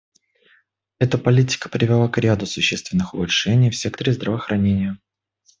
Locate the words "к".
2.07-2.17